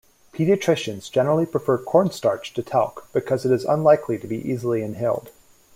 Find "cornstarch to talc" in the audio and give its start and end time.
1.77-3.05